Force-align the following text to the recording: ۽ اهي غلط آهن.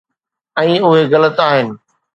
۽ 0.61 0.63
اهي 0.85 1.01
غلط 1.15 1.37
آهن. 1.47 1.67